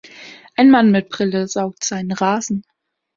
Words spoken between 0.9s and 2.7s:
Brille saugt seinen Rasen.